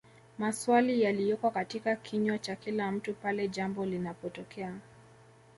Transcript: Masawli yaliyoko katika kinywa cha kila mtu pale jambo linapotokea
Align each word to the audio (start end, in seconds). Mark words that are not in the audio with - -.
Masawli 0.39 1.01
yaliyoko 1.01 1.51
katika 1.51 1.95
kinywa 1.95 2.37
cha 2.37 2.55
kila 2.55 2.91
mtu 2.91 3.13
pale 3.13 3.47
jambo 3.47 3.85
linapotokea 3.85 4.73